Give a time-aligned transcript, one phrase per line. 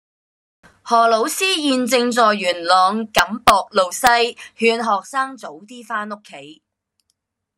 [0.83, 4.07] 何老師問現正在元朗錦壆路西
[4.57, 6.63] 勸學生早啲返屋企